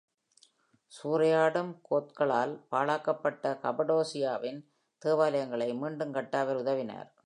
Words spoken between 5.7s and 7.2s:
மீண்டும் கட்ட அவர் உதவினார்.